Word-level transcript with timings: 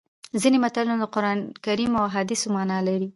ځینې 0.41 0.57
متلونه 0.63 0.97
د 1.09 1.11
قرانکریم 1.15 1.91
او 1.97 2.03
احادیثو 2.09 2.47
مانا 2.55 2.77
لري 2.87 3.07